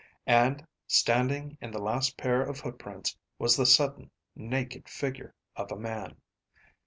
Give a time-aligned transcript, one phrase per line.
[0.25, 5.77] And standing in the last pair of footprints was the sudden, naked figure of a
[5.77, 6.15] man.